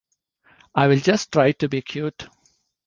[0.73, 2.27] I'll just try to be cute.